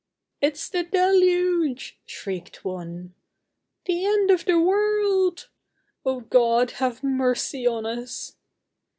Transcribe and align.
"It's 0.41 0.67
the 0.67 0.81
deluge," 0.83 1.99
shrieked 2.07 2.65
one. 2.65 3.13
"The 3.85 4.03
end 4.07 4.31
of 4.31 4.45
the 4.45 4.59
world!" 4.59 5.47
"Oh, 6.03 6.21
God, 6.21 6.71
have 6.81 7.03
mercy 7.03 7.67
on 7.67 7.85
us." 7.85 8.35